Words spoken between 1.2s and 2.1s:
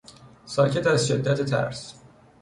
ترس